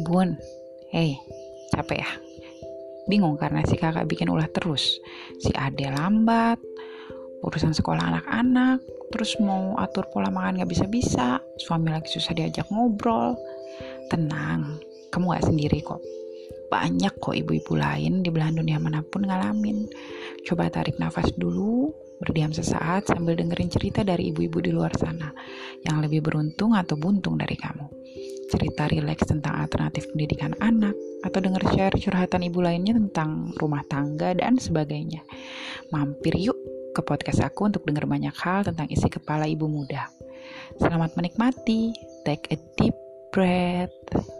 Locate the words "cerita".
23.68-24.00, 28.50-28.90